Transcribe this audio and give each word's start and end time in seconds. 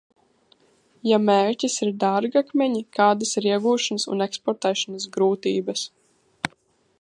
Ja 1.07 1.17
mērķis 1.25 1.75
ir 1.85 1.91
dārgakmeņi, 2.03 2.81
kādas 3.01 3.37
ir 3.43 3.49
iegūšanas 3.51 4.09
un 4.15 4.27
eksportēšanas 4.27 5.07
grūtības? 5.19 5.85